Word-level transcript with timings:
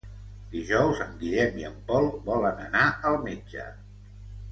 Dijous 0.51 1.01
en 1.03 1.11
Guillem 1.19 1.59
i 1.63 1.67
en 1.69 1.75
Pol 1.91 2.07
volen 2.31 2.63
anar 2.69 2.87
al 3.11 3.19
metge. 3.27 3.67